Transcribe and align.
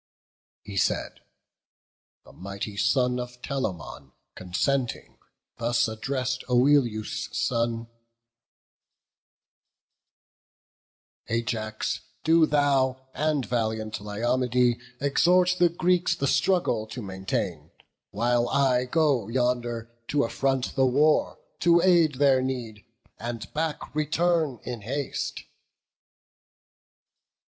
He 0.63 0.77
said: 0.77 1.19
the 2.25 2.33
mighty 2.33 2.75
son 2.75 3.19
of 3.19 3.39
Telamon 3.43 4.13
Consenting, 4.33 5.19
thus 5.57 5.87
addresss'd 5.87 6.43
Oileus' 6.49 7.29
son: 7.37 7.87
"Ajax, 11.29 11.99
do 12.23 12.47
thou 12.47 13.09
and 13.13 13.45
valiant 13.45 13.99
Lyeomede 14.01 14.79
Exhort 14.99 15.57
the 15.59 15.69
Greeks 15.69 16.15
the 16.15 16.25
struggle 16.25 16.87
to 16.87 17.03
maintain; 17.03 17.69
While 18.09 18.49
I 18.49 18.85
go 18.85 19.27
yonder, 19.27 19.93
to 20.07 20.23
affront 20.23 20.73
the 20.75 20.87
war, 20.87 21.37
To 21.59 21.79
aid 21.79 22.15
their 22.15 22.41
need, 22.41 22.83
and 23.19 23.53
back 23.53 23.93
return 23.93 24.59
in 24.63 24.81
haste." 24.81 25.43